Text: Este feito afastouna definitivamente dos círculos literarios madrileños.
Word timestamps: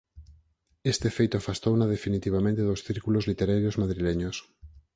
Este 0.93 1.09
feito 1.17 1.35
afastouna 1.37 1.91
definitivamente 1.95 2.61
dos 2.69 2.83
círculos 2.87 3.27
literarios 3.31 3.79
madrileños. 3.81 4.37